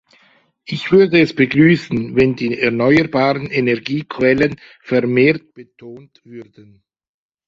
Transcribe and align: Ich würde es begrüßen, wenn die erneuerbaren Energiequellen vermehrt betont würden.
Ich 0.65 0.91
würde 0.91 1.21
es 1.21 1.35
begrüßen, 1.35 2.15
wenn 2.15 2.35
die 2.35 2.57
erneuerbaren 2.59 3.45
Energiequellen 3.51 4.59
vermehrt 4.81 5.53
betont 5.53 6.21
würden. 6.25 6.83